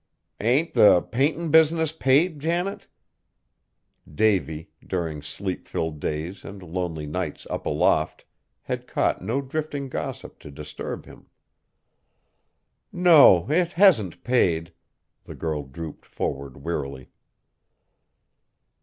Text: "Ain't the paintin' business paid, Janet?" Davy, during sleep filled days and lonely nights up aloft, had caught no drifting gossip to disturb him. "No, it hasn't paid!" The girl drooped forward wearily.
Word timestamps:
"Ain't 0.39 0.73
the 0.73 1.03
paintin' 1.03 1.51
business 1.51 1.91
paid, 1.91 2.39
Janet?" 2.39 2.87
Davy, 4.11 4.71
during 4.83 5.21
sleep 5.21 5.67
filled 5.67 5.99
days 5.99 6.43
and 6.43 6.63
lonely 6.63 7.05
nights 7.05 7.45
up 7.51 7.67
aloft, 7.67 8.25
had 8.63 8.87
caught 8.87 9.21
no 9.21 9.41
drifting 9.43 9.89
gossip 9.89 10.39
to 10.39 10.49
disturb 10.49 11.05
him. 11.05 11.27
"No, 12.91 13.47
it 13.51 13.73
hasn't 13.73 14.23
paid!" 14.23 14.73
The 15.25 15.35
girl 15.35 15.61
drooped 15.61 16.05
forward 16.07 16.57
wearily. 16.63 17.11